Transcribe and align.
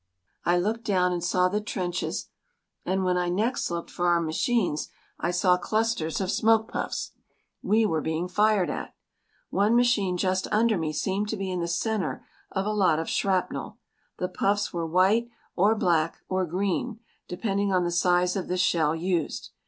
I 0.43 0.57
looked 0.57 0.83
down 0.83 1.13
and 1.13 1.23
saw 1.23 1.47
the 1.47 1.61
trenches 1.61 2.29
and 2.83 3.03
when 3.03 3.17
I 3.17 3.29
next 3.29 3.69
looked 3.69 3.91
for 3.91 4.07
our 4.07 4.19
machines 4.19 4.89
I 5.19 5.29
saw 5.29 5.57
clusters 5.59 6.19
of 6.19 6.31
smoke 6.31 6.71
puffs. 6.71 7.11
We 7.61 7.85
were 7.85 8.01
being 8.01 8.27
fired 8.27 8.71
at. 8.71 8.95
One 9.51 9.75
machine 9.75 10.17
just 10.17 10.47
under 10.51 10.75
me 10.75 10.91
seemed 10.91 11.29
to 11.29 11.37
be 11.37 11.51
in 11.51 11.59
the 11.59 11.67
centre 11.67 12.25
of 12.51 12.65
a 12.65 12.73
lot 12.73 12.97
of 12.97 13.11
shrapnel. 13.11 13.77
The 14.17 14.27
puffs 14.27 14.73
were 14.73 14.87
white, 14.87 15.29
or 15.55 15.75
black, 15.75 16.17
or 16.27 16.47
green, 16.47 16.99
depending 17.27 17.71
on 17.71 17.83
the 17.83 17.91
size 17.91 18.35
of 18.35 18.47
the 18.47 18.57
shell 18.57 18.95
used. 18.95 19.51